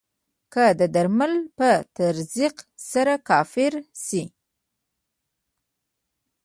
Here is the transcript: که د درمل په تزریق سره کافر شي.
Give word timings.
که 0.53 0.65
د 0.79 0.81
درمل 0.95 1.33
په 1.57 1.69
تزریق 1.97 2.55
سره 2.91 3.13
کافر 3.29 3.73
شي. 4.05 4.23